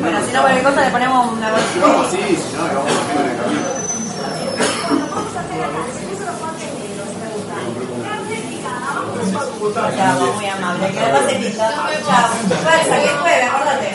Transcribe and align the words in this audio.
Bueno, 0.00 0.18
si 0.26 0.32
no 0.32 0.40
cualquier 0.40 0.64
cosa 0.64 0.84
le 0.84 0.90
ponemos 0.90 1.32
una 1.32 1.50
bolsita. 1.50 1.86
No, 1.86 2.10
sí, 2.10 2.18
si 2.18 2.56
no, 2.56 2.66
le 2.66 2.74
vamos 2.74 2.92
a 2.92 3.02
poner 3.06 3.24
en 3.24 3.30
el 3.30 3.36
camino. 3.40 3.62
Chao, 9.96 10.32
muy 10.34 10.46
amable. 10.46 10.90
Que 10.90 11.00
la 11.00 11.12
pase 11.12 11.38
lindo. 11.38 11.58
Chao. 11.58 12.28
Fuerza, 12.62 12.96
que 13.02 13.08
juegue, 13.08 13.42
acordate. 13.44 13.88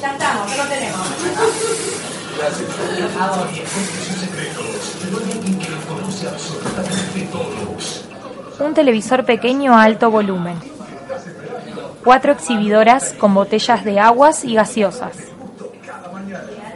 Ya 0.00 0.12
estamos, 0.12 0.50
ya 0.50 0.56
lo 0.56 0.70
tenemos. 0.70 1.06
A 3.20 3.26
vos. 3.28 3.38
Un 8.04 8.09
televisor 8.74 9.24
pequeño 9.24 9.74
a 9.74 9.82
alto 9.82 10.10
volumen. 10.10 10.54
Cuatro 12.04 12.32
exhibidoras 12.32 13.14
con 13.18 13.34
botellas 13.34 13.84
de 13.84 13.98
aguas 13.98 14.44
y 14.44 14.54
gaseosas. 14.54 15.16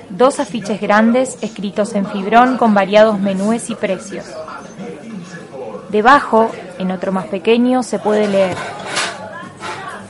Dos 0.09 0.41
afiches 0.41 0.81
grandes 0.81 1.37
escritos 1.43 1.95
en 1.95 2.07
fibrón 2.07 2.57
con 2.57 2.73
variados 2.73 3.21
menúes 3.21 3.69
y 3.69 3.75
precios. 3.75 4.25
Debajo, 5.91 6.51
en 6.79 6.91
otro 6.91 7.13
más 7.13 7.27
pequeño, 7.27 7.83
se 7.83 7.99
puede 7.99 8.29
leer. 8.29 8.57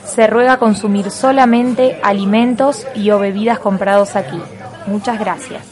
Se 0.05 0.27
ruega 0.27 0.57
consumir 0.57 1.11
solamente 1.11 1.99
alimentos 2.03 2.87
y 2.95 3.11
o 3.11 3.19
bebidas 3.19 3.59
comprados 3.59 4.15
aquí. 4.15 4.41
Muchas 4.87 5.19
gracias. 5.19 5.63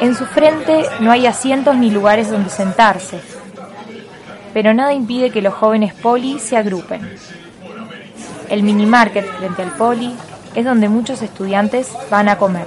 En 0.00 0.14
su 0.14 0.26
frente 0.26 0.84
no 1.00 1.12
hay 1.12 1.26
asientos 1.26 1.76
ni 1.76 1.90
lugares 1.90 2.30
donde 2.30 2.50
sentarse, 2.50 3.20
pero 4.52 4.74
nada 4.74 4.92
impide 4.92 5.30
que 5.30 5.42
los 5.42 5.54
jóvenes 5.54 5.94
poli 5.94 6.38
se 6.38 6.56
agrupen. 6.56 7.16
El 8.48 8.62
mini 8.62 8.86
market 8.86 9.26
frente 9.38 9.62
al 9.62 9.72
poli 9.72 10.14
es 10.54 10.64
donde 10.64 10.88
muchos 10.88 11.22
estudiantes 11.22 11.88
van 12.10 12.28
a 12.28 12.36
comer. 12.36 12.66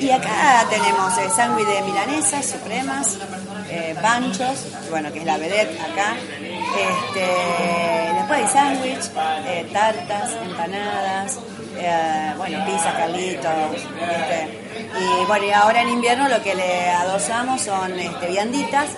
Y 0.00 0.10
acá 0.10 0.64
tenemos 0.68 1.16
eh, 1.18 1.28
sándwich 1.34 1.66
de 1.66 1.82
milanesas 1.82 2.46
supremas, 2.46 3.18
eh, 3.70 3.96
panchos, 4.00 4.66
bueno, 4.90 5.12
que 5.12 5.20
es 5.20 5.24
la 5.24 5.38
vedette 5.38 5.80
acá. 5.80 6.14
Este, 6.76 8.12
después 8.14 8.40
hay 8.40 8.48
sándwich, 8.48 9.10
eh, 9.46 9.68
tartas, 9.72 10.32
empanadas, 10.42 11.38
eh, 11.78 12.32
bueno, 12.36 12.64
pizza, 12.66 12.92
calitos. 12.96 13.52
Este, 13.74 14.66
y 15.00 15.24
bueno, 15.26 15.46
y 15.46 15.50
ahora 15.50 15.82
en 15.82 15.88
invierno 15.88 16.28
lo 16.28 16.42
que 16.42 16.54
le 16.54 16.90
adosamos 16.90 17.62
son 17.62 17.98
este, 17.98 18.28
vianditas, 18.28 18.90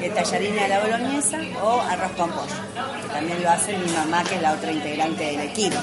eh, 0.00 0.10
tallarina 0.14 0.62
de 0.62 0.68
la 0.68 0.80
boloñesa 0.80 1.38
o 1.62 1.80
arroz 1.80 2.12
con 2.16 2.30
pollo, 2.30 2.54
que 3.02 3.08
también 3.08 3.42
lo 3.42 3.50
hace 3.50 3.76
mi 3.76 3.90
mamá, 3.92 4.22
que 4.24 4.36
es 4.36 4.42
la 4.42 4.52
otra 4.52 4.72
integrante 4.72 5.24
del 5.24 5.40
equipo. 5.40 5.76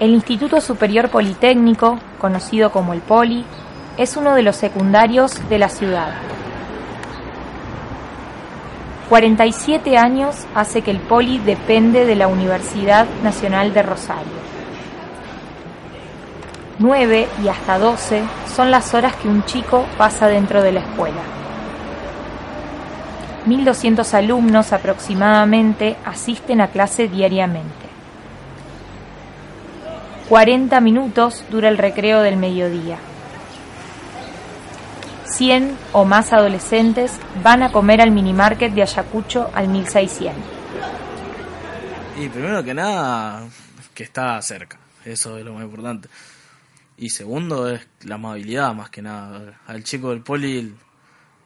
El 0.00 0.10
Instituto 0.10 0.60
Superior 0.60 1.08
Politécnico, 1.08 1.98
conocido 2.18 2.70
como 2.72 2.92
el 2.92 3.00
Poli, 3.00 3.44
es 3.96 4.16
uno 4.16 4.34
de 4.34 4.42
los 4.42 4.56
secundarios 4.56 5.48
de 5.48 5.58
la 5.58 5.68
ciudad. 5.68 6.14
47 9.08 9.96
años 9.96 10.46
hace 10.54 10.82
que 10.82 10.90
el 10.90 10.98
Poli 10.98 11.38
depende 11.38 12.04
de 12.04 12.16
la 12.16 12.26
Universidad 12.26 13.06
Nacional 13.22 13.72
de 13.72 13.82
Rosario. 13.82 14.44
9 16.78 17.28
y 17.44 17.48
hasta 17.48 17.78
12 17.78 18.22
son 18.54 18.70
las 18.70 18.94
horas 18.94 19.14
que 19.16 19.28
un 19.28 19.44
chico 19.44 19.84
pasa 19.96 20.26
dentro 20.26 20.62
de 20.62 20.72
la 20.72 20.80
escuela. 20.80 21.43
1.200 23.46 24.14
alumnos 24.14 24.72
aproximadamente 24.72 25.96
asisten 26.04 26.60
a 26.60 26.68
clase 26.68 27.08
diariamente. 27.08 27.84
40 30.28 30.80
minutos 30.80 31.44
dura 31.50 31.68
el 31.68 31.76
recreo 31.76 32.22
del 32.22 32.36
mediodía. 32.36 32.98
100 35.26 35.76
o 35.92 36.04
más 36.04 36.32
adolescentes 36.32 37.18
van 37.42 37.62
a 37.62 37.72
comer 37.72 38.00
al 38.00 38.10
minimarket 38.10 38.72
de 38.72 38.82
Ayacucho 38.82 39.50
al 39.54 39.68
1600. 39.68 40.34
Y 42.16 42.28
primero 42.28 42.62
que 42.62 42.72
nada, 42.72 43.46
que 43.92 44.04
está 44.04 44.40
cerca, 44.40 44.78
eso 45.04 45.36
es 45.36 45.44
lo 45.44 45.54
más 45.54 45.64
importante. 45.64 46.08
Y 46.96 47.10
segundo 47.10 47.68
es 47.68 47.86
la 48.04 48.14
amabilidad, 48.14 48.72
más 48.72 48.88
que 48.88 49.02
nada. 49.02 49.60
Al 49.66 49.82
chico 49.82 50.10
del 50.10 50.20
poli 50.20 50.72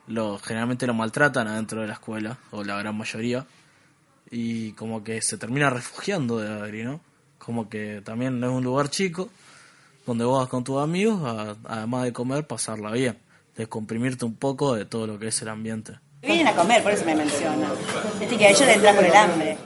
lo, 0.08 0.38
generalmente 0.38 0.86
lo 0.86 0.94
maltratan 0.94 1.46
adentro 1.48 1.80
de 1.82 1.86
la 1.86 1.94
escuela, 1.94 2.38
o 2.50 2.64
la 2.64 2.76
gran 2.78 2.96
mayoría, 2.96 3.46
y 4.30 4.72
como 4.72 5.02
que 5.04 5.22
se 5.22 5.38
termina 5.38 5.70
refugiando 5.70 6.38
de 6.38 6.48
Agri, 6.62 6.84
¿no? 6.84 7.00
Como 7.38 7.68
que 7.68 8.02
también 8.04 8.42
es 8.42 8.50
un 8.50 8.62
lugar 8.64 8.88
chico, 8.90 9.30
donde 10.06 10.24
vos 10.24 10.40
vas 10.40 10.48
con 10.48 10.64
tus 10.64 10.82
amigos, 10.82 11.20
a- 11.24 11.56
además 11.66 12.04
de 12.04 12.12
comer, 12.12 12.46
pasarla 12.46 12.90
bien, 12.92 13.18
descomprimirte 13.56 14.24
un 14.24 14.34
poco 14.34 14.74
de 14.74 14.84
todo 14.84 15.06
lo 15.06 15.18
que 15.18 15.28
es 15.28 15.42
el 15.42 15.48
ambiente. 15.48 15.98
Vienen 16.22 16.48
a 16.48 16.54
comer, 16.54 16.82
por 16.82 16.92
eso 16.92 17.04
me 17.04 17.14
mencionan. 17.14 17.70
Viste 18.18 18.36
que 18.36 18.46
a 18.46 18.50
ellos 18.50 18.66
les 18.66 18.80
trajo 18.80 19.00
el 19.00 19.14
hambre. 19.14 19.56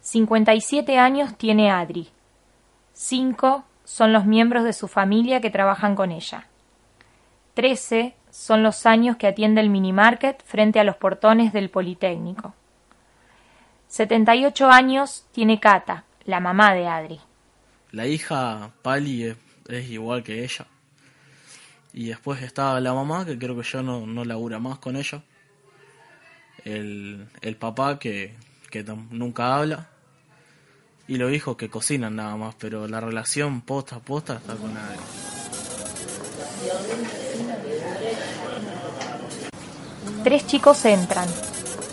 57 0.00 0.98
años 0.98 1.36
tiene 1.36 1.70
Adri. 1.70 2.08
5 2.92 3.64
son 3.84 4.12
los 4.12 4.24
miembros 4.24 4.64
de 4.64 4.72
su 4.72 4.86
familia 4.88 5.40
que 5.40 5.50
trabajan 5.50 5.94
con 5.96 6.12
ella. 6.12 6.46
13 7.54 8.14
son 8.34 8.64
los 8.64 8.84
años 8.84 9.16
que 9.16 9.28
atiende 9.28 9.60
el 9.60 9.70
minimarket 9.70 10.42
frente 10.44 10.80
a 10.80 10.84
los 10.84 10.96
portones 10.96 11.52
del 11.52 11.70
Politécnico. 11.70 12.52
78 13.86 14.68
años 14.68 15.24
tiene 15.30 15.60
Cata, 15.60 16.02
la 16.24 16.40
mamá 16.40 16.74
de 16.74 16.88
Adri. 16.88 17.20
La 17.92 18.08
hija 18.08 18.72
Pali 18.82 19.36
es, 19.68 19.88
igual 19.88 20.24
que 20.24 20.42
ella. 20.42 20.66
Y 21.92 22.06
después 22.06 22.42
está 22.42 22.80
la 22.80 22.92
mamá, 22.92 23.24
que 23.24 23.38
creo 23.38 23.54
que 23.56 23.62
ya 23.62 23.82
no, 23.82 24.04
no 24.04 24.24
labura 24.24 24.58
más 24.58 24.80
con 24.80 24.96
ella. 24.96 25.22
El, 26.64 27.28
el 27.40 27.56
papá, 27.56 28.00
que, 28.00 28.34
que 28.68 28.82
nunca 28.82 29.54
habla. 29.54 29.90
Y 31.06 31.18
los 31.18 31.32
hijos 31.32 31.56
que 31.56 31.70
cocinan 31.70 32.16
nada 32.16 32.36
más, 32.36 32.56
pero 32.56 32.88
la 32.88 32.98
relación 32.98 33.60
posta 33.60 33.94
a 33.94 34.00
posta 34.00 34.34
está 34.34 34.56
con 34.56 34.76
Adri. 34.76 34.98
Tres 40.24 40.46
chicos 40.46 40.84
entran. 40.84 41.26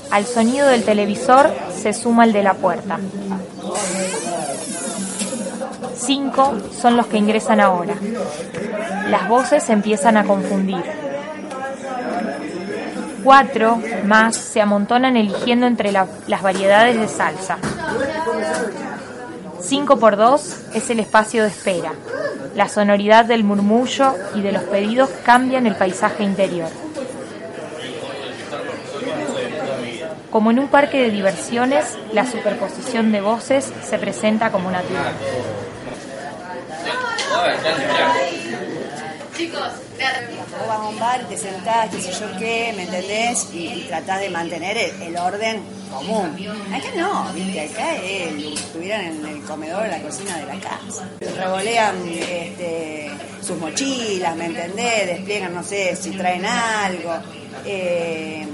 Al 0.10 0.26
sonido 0.26 0.68
del 0.68 0.84
televisor 0.84 1.50
se 1.76 1.94
suma 1.94 2.24
el 2.26 2.34
de 2.34 2.44
la 2.44 2.54
puerta. 2.54 2.98
Cinco 5.96 6.54
son 6.80 6.98
los 6.98 7.08
que 7.08 7.18
ingresan 7.18 7.60
ahora. 7.60 7.96
Las 9.10 9.28
voces 9.28 9.70
empiezan 9.70 10.18
a 10.18 10.24
confundir. 10.26 10.82
Cuatro 13.24 13.80
más 14.06 14.36
se 14.36 14.62
amontonan 14.62 15.16
eligiendo 15.16 15.68
entre 15.68 15.92
la- 15.92 16.08
las 16.28 16.42
variedades 16.42 17.00
de 17.00 17.08
salsa. 17.08 17.58
5 19.62 19.98
por 20.00 20.16
2 20.18 20.56
es 20.74 20.90
el 20.90 21.00
espacio 21.00 21.44
de 21.44 21.50
espera. 21.50 21.92
La 22.56 22.68
sonoridad 22.68 23.26
del 23.26 23.44
murmullo 23.44 24.16
y 24.34 24.42
de 24.42 24.52
los 24.52 24.64
pedidos 24.64 25.10
cambian 25.24 25.68
el 25.68 25.76
paisaje 25.76 26.24
interior. 26.24 26.68
Como 30.32 30.50
en 30.50 30.60
un 30.60 30.70
parque 30.70 30.98
de 30.98 31.12
diversiones, 31.12 31.98
la 32.14 32.26
superposición 32.26 33.12
de 33.12 33.20
voces 33.20 33.72
se 33.84 34.00
presenta 34.00 34.50
como 34.50 34.72
natural. 34.72 35.14
Vos 39.52 40.68
vas 40.68 40.80
a 40.80 40.88
un 40.88 41.00
bar, 41.00 41.28
te 41.28 41.38
sentás, 41.38 41.90
qué 41.90 42.02
sé 42.02 42.12
yo 42.12 42.28
qué, 42.38 42.74
¿me 42.78 42.84
entendés? 42.84 43.50
Y, 43.54 43.68
y 43.68 43.86
tratás 43.88 44.22
de 44.22 44.30
mantener 44.30 44.78
el, 44.78 45.18
orden 45.18 45.64
común. 45.92 46.36
Acá 46.74 46.88
no, 46.96 47.34
viste, 47.34 47.62
acá 47.62 47.96
es, 47.96 48.60
estuvieran 48.60 49.02
en 49.02 49.26
el 49.26 49.42
comedor, 49.42 49.86
en 49.86 49.92
la 49.92 50.02
cocina 50.02 50.38
de 50.38 50.46
la 50.46 50.60
casa. 50.60 51.10
Revolean 51.20 51.96
este, 52.08 53.12
sus 53.42 53.58
mochilas, 53.58 54.36
¿me 54.36 54.46
entendés? 54.46 55.08
Despliegan, 55.08 55.54
no 55.54 55.64
sé, 55.64 55.96
si 55.96 56.12
traen 56.12 56.46
algo. 56.46 57.14
Eh, 57.66 58.48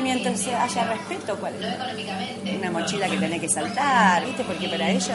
y 0.00 0.02
mientras 0.02 0.46
haya 0.46 0.84
respeto, 0.92 1.36
¿cuál 1.36 1.54
es? 1.62 2.56
Una 2.58 2.70
mochila 2.70 3.08
que 3.08 3.16
tenés 3.16 3.40
que 3.40 3.48
saltar, 3.48 4.24
¿viste? 4.24 4.42
Porque 4.44 4.68
para 4.68 4.90
ellos 4.90 5.10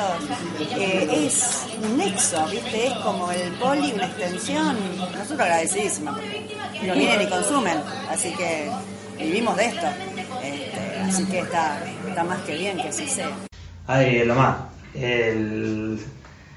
eh, 0.77 1.25
es 1.25 1.65
un 1.83 1.97
nexo, 1.97 2.45
¿viste? 2.47 2.87
Es 2.87 2.93
como 2.95 3.31
el 3.31 3.51
poli, 3.53 3.91
una 3.93 4.05
extensión. 4.05 4.77
Nosotros 4.97 5.39
agradecidísimos 5.39 6.15
lo 6.85 6.93
vienen 6.93 7.21
y 7.21 7.27
consumen, 7.27 7.77
así 8.11 8.33
que 8.35 8.69
vivimos 9.17 9.55
de 9.57 9.65
esto. 9.65 9.87
Este, 10.43 10.99
así 11.03 11.25
que 11.25 11.39
está, 11.39 11.79
está 12.07 12.23
más 12.23 12.39
que 12.41 12.55
bien 12.55 12.77
que 12.77 12.89
así 12.89 13.07
sea. 13.07 13.29
Adri 13.87 14.17
es 14.17 14.27
lo 14.27 14.35
más. 14.35 14.55
El, 14.93 15.99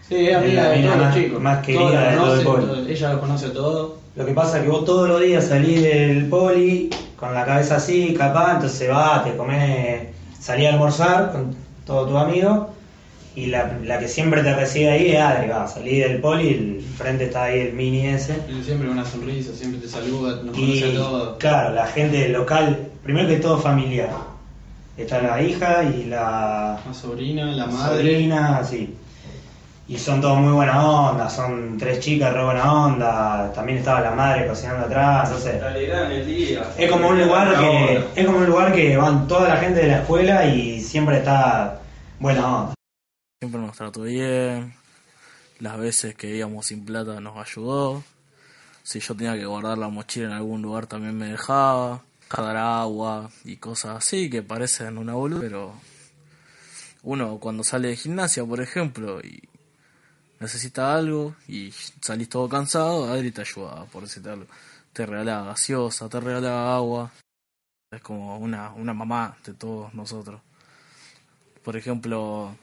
Sí, 0.08 0.26
es 0.28 0.36
amiga 0.36 0.62
la 0.62 0.69
de 0.70 0.76
mina 0.78 0.86
todos 0.92 0.98
los 0.98 1.06
más- 1.06 1.14
chicos. 1.16 1.40
Más 1.42 1.66
querida 1.66 2.10
de 2.10 2.16
todo 2.16 2.34
el 2.34 2.42
poli. 2.46 2.92
ella 2.92 3.12
lo 3.12 3.20
conoce 3.20 3.48
todo. 3.50 3.98
Lo 4.16 4.26
que 4.26 4.32
pasa 4.32 4.56
es 4.58 4.62
que 4.64 4.69
vos 4.70 4.84
todos 4.86 5.06
los 5.08 5.20
días 5.20 5.46
salís 5.46 5.82
del 5.82 6.26
poli 6.28 6.88
con 7.19 7.35
la 7.35 7.44
cabeza 7.44 7.76
así, 7.76 8.15
capaz, 8.15 8.55
entonces 8.55 8.88
vas, 8.88 9.25
te 9.25 9.37
comes 9.37 10.03
salí 10.38 10.67
a 10.67 10.73
almorzar 10.75 11.32
con 11.32 11.55
todos 11.85 12.09
tus 12.09 12.17
amigos 12.19 12.69
y 13.35 13.47
la, 13.47 13.79
la 13.85 13.99
que 13.99 14.09
siempre 14.09 14.43
te 14.43 14.55
recibe 14.55 14.91
ahí 14.91 15.11
es 15.12 15.20
Adri, 15.20 15.49
va, 15.49 15.67
salí 15.67 15.99
del 15.99 16.20
poli, 16.20 16.49
el 16.49 16.81
frente 16.97 17.25
está 17.25 17.44
ahí 17.44 17.61
el 17.61 17.73
mini 17.73 18.06
ese. 18.06 18.37
Siempre 18.65 18.88
una 18.88 19.05
sonrisa, 19.05 19.53
siempre 19.55 19.81
te 19.81 19.88
saluda, 19.88 20.43
nos 20.43 20.55
conoce 20.55 20.62
Y 20.62 20.82
a 20.82 20.94
todos. 20.94 21.37
claro, 21.38 21.75
la 21.75 21.87
gente 21.87 22.29
local, 22.29 22.88
primero 23.03 23.29
que 23.29 23.37
todo 23.37 23.59
familiar. 23.59 24.11
Está 24.97 25.23
la 25.23 25.41
hija 25.41 25.85
y 25.85 26.05
la 26.06 26.81
La 26.85 26.93
sobrina, 26.94 27.47
la 27.53 27.67
madre. 27.67 27.99
sobrina, 27.99 28.65
sí. 28.65 28.94
Y 29.88 29.99
son 29.99 30.20
todos 30.20 30.38
muy 30.38 30.52
buena 30.52 30.87
onda, 30.87 31.31
son 31.31 31.79
tres 31.79 32.00
chicas 32.00 32.35
re 32.35 32.44
buena 32.44 32.70
onda, 32.70 33.50
también 33.55 33.79
estaba 33.79 34.02
la 34.02 34.11
madre 34.11 34.46
cocinando 34.46 34.85
atrás, 34.85 35.29
entonces 35.29 35.62
el 35.62 36.26
día. 36.26 36.62
es 36.76 36.90
como 36.90 37.08
un 37.08 37.19
lugar 37.19 37.58
que 37.58 38.05
es 38.14 38.26
como 38.26 38.37
un 38.37 38.46
lugar 38.46 38.70
que 38.75 38.99
van 38.99 39.26
toda 39.26 39.49
la 39.49 39.56
gente 39.56 39.81
de 39.81 39.87
la 39.88 40.00
escuela 40.00 40.44
y 40.44 40.82
siempre 40.82 41.17
está 41.17 41.81
buena 42.20 42.64
onda. 42.64 42.75
Siempre 43.40 43.61
nos 43.62 43.76
trató 43.76 44.02
bien. 44.02 44.75
Las 45.58 45.79
veces 45.79 46.14
que 46.14 46.37
íbamos 46.37 46.67
sin 46.67 46.84
plata 46.84 47.19
nos 47.20 47.38
ayudó. 47.38 48.05
Si 48.82 49.00
yo 49.00 49.17
tenía 49.17 49.37
que 49.37 49.46
guardar 49.46 49.79
la 49.79 49.88
mochila 49.88 50.26
en 50.26 50.32
algún 50.32 50.61
lugar 50.61 50.87
también 50.87 51.17
me 51.17 51.29
dejaba. 51.29 52.02
Dar 52.37 52.58
agua 52.58 53.31
y 53.43 53.56
cosas 53.56 53.96
así 53.96 54.29
que 54.29 54.43
parecen 54.43 54.99
una 54.99 55.14
boluda, 55.14 55.41
pero 55.41 55.73
uno 57.02 57.38
cuando 57.38 57.64
sale 57.64 57.88
de 57.88 57.96
gimnasia, 57.96 58.44
por 58.44 58.61
ejemplo, 58.61 59.20
y 59.20 59.47
necesita 60.40 60.94
algo 60.94 61.35
y 61.46 61.73
salís 62.00 62.29
todo 62.29 62.49
cansado, 62.49 63.11
Adri 63.12 63.31
te 63.31 63.43
ayudaba, 63.43 63.85
por 63.87 64.02
decirte 64.02 64.31
algo. 64.31 64.46
Te 64.93 65.06
regalaba 65.06 65.49
gaseosa, 65.49 66.08
te 66.08 66.20
regalaba 66.20 66.76
agua. 66.76 67.11
Es 67.90 68.02
como 68.02 68.38
una, 68.38 68.70
una 68.73 68.94
mamá 68.94 69.37
de 69.44 69.55
todos 69.55 69.94
nosotros. 69.94 70.40
Por 71.62 71.76
ejemplo, 71.76 72.55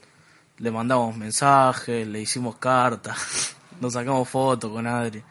le 0.57 0.71
mandamos 0.71 1.15
mensajes, 1.17 2.07
le 2.07 2.21
hicimos 2.21 2.57
cartas, 2.57 3.55
nos 3.81 3.93
sacamos 3.93 4.27
fotos 4.29 4.71
con 4.71 4.87
Adri. 4.87 5.23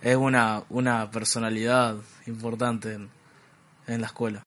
Es 0.00 0.16
una, 0.16 0.62
una 0.70 1.10
personalidad 1.10 1.96
importante 2.26 2.94
en, 2.94 3.10
en 3.86 4.00
la 4.00 4.06
escuela. 4.06 4.42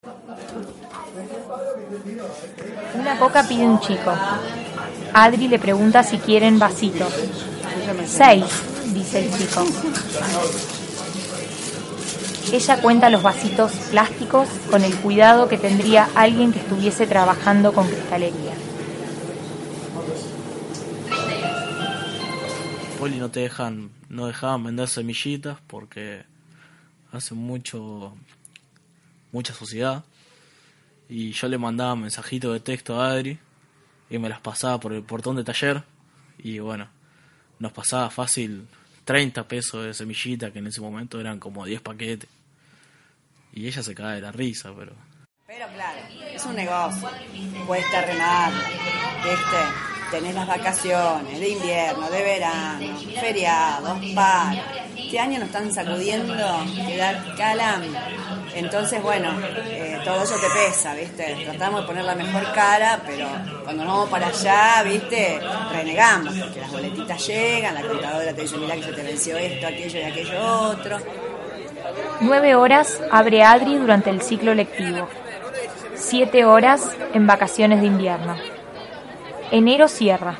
Una 2.94 3.20
coca 3.20 3.44
pide 3.48 3.66
un 3.66 3.80
chico. 3.80 4.14
Adri 5.14 5.48
le 5.48 5.60
pregunta 5.60 6.04
si 6.04 6.18
quieren 6.18 6.58
vasitos. 6.58 7.14
Seis, 8.06 8.46
dice 8.94 9.26
el 9.26 9.38
chico. 9.38 9.66
Ella 12.54 12.82
cuenta 12.82 13.10
los 13.10 13.22
vasitos 13.22 13.72
plásticos 13.92 14.48
con 14.70 14.84
el 14.84 14.96
cuidado 14.98 15.48
que 15.50 15.58
tendría 15.58 16.10
alguien 16.16 16.52
que 16.52 16.60
estuviese 16.60 17.08
trabajando 17.08 17.74
con 17.74 17.88
cristalería. 17.88 18.54
Poli 23.00 23.18
no 23.18 23.30
te 23.30 23.42
dejan, 23.42 23.90
no 24.10 24.28
dejaban 24.28 24.64
vender 24.64 24.88
semillitas 24.88 25.58
porque 25.68 26.24
hace 27.12 27.34
mucho, 27.34 28.14
mucha 29.32 29.54
suciedad. 29.54 30.04
Y 31.10 31.32
yo 31.34 31.50
le 31.50 31.58
mandaba 31.58 31.96
mensajitos 31.96 32.54
de 32.54 32.60
texto 32.62 33.02
a 33.02 33.12
Adri 33.12 33.40
y 34.12 34.20
me 34.20 34.30
las 34.30 34.42
pasaba 34.42 34.80
por 34.80 34.94
el 34.94 35.04
portón 35.04 35.38
de 35.38 35.44
taller. 35.44 35.82
Y 36.38 36.60
bueno, 36.60 36.88
nos 37.60 37.72
pasaba 37.72 38.10
fácil 38.10 38.68
30 39.06 39.48
pesos 39.48 39.86
de 39.86 39.94
semillita 39.94 40.52
que 40.52 40.60
en 40.60 40.68
ese 40.68 40.82
momento 40.82 41.20
eran 41.20 41.40
como 41.40 41.66
10 41.66 41.82
paquetes. 41.82 42.30
Y 43.54 43.68
ella 43.68 43.82
se 43.82 43.96
cae 43.96 44.16
de 44.16 44.22
la 44.22 44.32
risa, 44.32 44.72
pero 44.78 44.94
Pero 45.48 45.66
claro, 45.74 46.00
es 46.34 46.46
un 46.46 46.56
negocio. 46.56 47.10
Cuesta 47.66 48.02
remar, 48.06 48.52
¿viste? 49.24 50.12
Tenés 50.12 50.36
las 50.36 50.48
vacaciones 50.48 51.40
de 51.40 51.50
invierno, 51.50 52.10
de 52.10 52.22
verano, 52.22 53.00
feriados, 53.20 54.00
paros. 54.14 54.62
Este 54.98 55.20
año 55.20 55.40
nos 55.40 55.48
están 55.48 55.74
sacudiendo 55.74 56.36
que 56.86 56.98
da 56.98 57.36
calam. 57.38 57.82
Entonces, 58.54 59.02
bueno, 59.02 59.30
eh, 59.70 60.00
todo 60.04 60.24
eso 60.24 60.36
te 60.36 60.50
pesa, 60.50 60.94
¿viste? 60.94 61.38
Tratamos 61.46 61.82
de 61.82 61.88
poner 61.88 62.04
la 62.04 62.16
mejor 62.16 62.52
cara, 62.54 63.00
pero 63.06 63.28
cuando 63.64 63.86
nos 63.86 63.94
vamos 63.94 64.10
para 64.10 64.28
allá, 64.28 64.84
¿viste? 64.84 65.40
Renegamos, 65.72 66.38
porque 66.38 66.60
las 66.60 66.72
boletitas 66.72 67.28
llegan, 67.28 67.76
la 67.76 67.82
contadora 67.82 68.34
te 68.34 68.42
dice, 68.42 68.58
mira 68.58 68.76
que 68.76 68.84
se 68.84 68.94
te 68.94 69.04
venció 69.04 69.38
esto, 69.38 69.68
aquello 69.68 70.00
y 70.00 70.04
aquello 70.04 70.62
otro. 70.62 70.98
Nueve 72.20 72.56
horas 72.56 73.02
abre 73.10 73.44
Adri 73.44 73.78
durante 73.78 74.10
el 74.10 74.22
ciclo 74.22 74.54
lectivo. 74.54 75.08
Siete 75.96 76.46
horas 76.46 76.90
en 77.14 77.26
vacaciones 77.28 77.80
de 77.82 77.88
invierno. 77.88 78.36
Enero 79.52 79.88
cierra. 79.88 80.36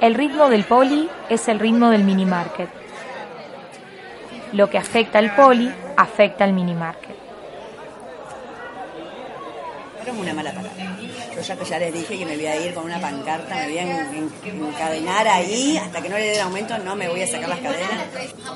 El 0.00 0.14
ritmo 0.14 0.48
del 0.48 0.64
poli 0.64 1.08
es 1.28 1.48
el 1.48 1.58
ritmo 1.58 1.90
del 1.90 2.04
mini 2.04 2.26
market. 2.26 2.68
Lo 4.52 4.68
que 4.70 4.78
afecta 4.78 5.18
al 5.18 5.34
poli 5.34 5.72
afecta 6.00 6.44
al 6.44 6.52
mini 6.52 6.74
market. 6.74 7.16
Pero 9.98 10.12
es 10.12 10.18
una 10.18 10.34
mala 10.34 10.50
palabra. 10.52 10.96
Yo 11.34 11.40
ya 11.42 11.56
que 11.56 11.64
ya 11.64 11.78
les 11.78 11.92
dije 11.92 12.18
que 12.18 12.26
me 12.26 12.34
voy 12.36 12.46
a 12.46 12.56
ir 12.56 12.74
con 12.74 12.84
una 12.84 12.98
pancarta, 13.00 13.54
me 13.54 13.64
voy 13.66 13.78
a 13.78 13.82
en- 13.82 14.30
en- 14.44 14.64
encadenar 14.66 15.28
ahí, 15.28 15.76
hasta 15.78 16.00
que 16.02 16.08
no 16.08 16.16
le 16.16 16.24
den 16.30 16.40
aumento 16.40 16.76
no 16.78 16.96
me 16.96 17.08
voy 17.08 17.22
a 17.22 17.26
sacar 17.26 17.48
las 17.48 17.60
cadenas. 17.60 17.90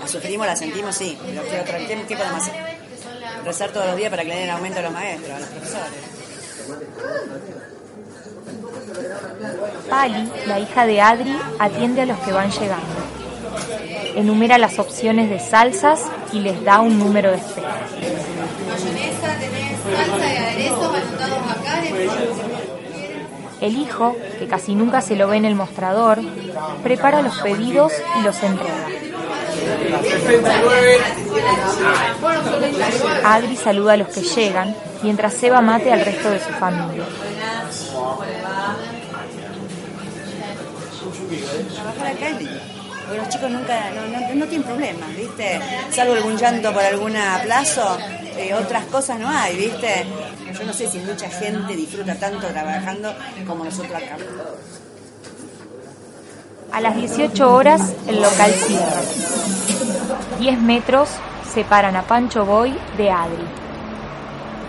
La 0.00 0.08
sufrimos, 0.08 0.46
la 0.46 0.56
sentimos, 0.56 0.94
sí, 0.94 1.16
pero 1.50 1.64
¿qué 1.86 1.96
tipo 2.08 2.22
de 2.22 2.30
más? 2.30 2.50
Rezar 3.44 3.70
todos 3.70 3.86
los 3.86 3.96
días 3.96 4.10
para 4.10 4.22
que 4.22 4.28
le 4.30 4.36
den 4.40 4.50
aumento 4.50 4.78
a 4.80 4.82
los 4.82 4.92
maestros, 4.92 5.36
a 5.36 5.40
los 5.40 5.48
profesores. 5.48 5.92
Pali, 9.90 10.32
la 10.46 10.58
hija 10.58 10.86
de 10.86 11.00
Adri, 11.00 11.38
atiende 11.58 12.02
a 12.02 12.06
los 12.06 12.18
que 12.20 12.32
van 12.32 12.50
llegando. 12.50 13.03
Enumera 14.14 14.58
las 14.58 14.78
opciones 14.78 15.28
de 15.28 15.40
salsas 15.40 16.00
y 16.32 16.40
les 16.40 16.62
da 16.64 16.80
un 16.80 16.98
número 16.98 17.30
de 17.30 17.36
espera. 17.36 17.80
mayonesa, 18.68 19.38
tenés 19.38 19.80
salsa 19.80 20.32
y 20.32 20.36
aderezos 20.36 20.94
anotados 20.94 21.38
acá. 21.50 21.82
El 23.60 23.76
hijo, 23.78 24.16
que 24.38 24.46
casi 24.46 24.74
nunca 24.74 25.00
se 25.00 25.16
lo 25.16 25.28
ve 25.28 25.36
en 25.36 25.44
el 25.46 25.54
mostrador, 25.54 26.20
prepara 26.82 27.22
los 27.22 27.38
pedidos 27.38 27.92
y 28.18 28.22
los 28.22 28.42
entrega. 28.42 28.88
Adri 33.24 33.56
saluda 33.56 33.94
a 33.94 33.96
los 33.96 34.08
que 34.08 34.22
llegan, 34.22 34.74
mientras 35.02 35.34
Seba 35.34 35.60
mate 35.60 35.92
al 35.92 36.04
resto 36.04 36.30
de 36.30 36.40
su 36.40 36.50
familia. 36.50 37.04
Trabajar 41.74 42.06
acá. 42.06 42.73
Porque 43.06 43.18
los 43.18 43.28
chicos 43.28 43.50
nunca, 43.50 43.90
no, 43.90 44.06
no, 44.06 44.34
no 44.34 44.46
tienen 44.46 44.66
problemas, 44.66 45.14
¿viste? 45.16 45.60
Salvo 45.90 46.14
algún 46.14 46.36
llanto 46.36 46.72
por 46.72 46.82
algún 46.82 47.16
aplazo, 47.16 47.98
eh, 48.36 48.54
otras 48.54 48.84
cosas 48.86 49.18
no 49.18 49.28
hay, 49.28 49.56
¿viste? 49.56 50.06
Yo 50.58 50.64
no 50.64 50.72
sé 50.72 50.88
si 50.88 50.98
mucha 50.98 51.28
gente 51.28 51.76
disfruta 51.76 52.14
tanto 52.14 52.46
trabajando 52.46 53.14
como 53.46 53.64
nosotros 53.64 53.94
acá. 53.94 54.16
A 56.72 56.80
las 56.80 56.96
18 56.96 57.54
horas 57.54 57.94
el 58.08 58.20
local 58.20 58.50
cierra. 58.52 59.00
10 60.38 60.58
metros 60.60 61.08
separan 61.52 61.94
a 61.96 62.02
Pancho 62.02 62.44
Boy 62.44 62.74
de 62.96 63.10
Adri. 63.10 63.44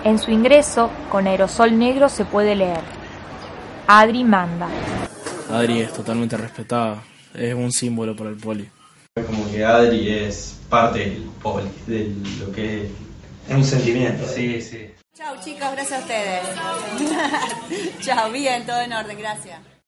En 0.04 0.20
su 0.20 0.30
ingreso, 0.30 0.92
con 1.10 1.26
aerosol 1.26 1.80
negro 1.80 2.10
se 2.10 2.26
puede 2.26 2.56
leer. 2.56 2.82
Adri 3.88 4.24
manda. 4.24 4.68
Adri 5.52 5.82
es 5.82 5.94
totalmente 5.94 6.38
respetada. 6.38 7.02
Es 7.38 7.54
un 7.54 7.72
símbolo 7.72 8.16
para 8.16 8.30
el 8.30 8.38
poli. 8.38 8.70
Es 9.16 9.26
como 9.26 9.50
que 9.52 9.64
Adri 9.64 10.10
es 10.10 10.60
parte 10.70 11.00
del 11.00 11.24
poli, 11.42 11.70
de 11.88 12.12
lo 12.40 12.52
que 12.52 12.84
es. 12.84 12.90
Es 13.50 13.56
un 13.56 13.64
sentimiento. 13.64 14.26
Sí, 14.28 14.62
sí. 14.62 14.90
Chao 15.16 15.36
chicos, 15.44 15.72
gracias 15.72 15.94
a 15.94 16.00
ustedes. 16.00 16.42
Chao, 18.02 18.32
bien, 18.32 18.66
todo 18.66 18.82
en 18.82 18.92
orden, 18.92 19.18
gracias. 19.18 19.75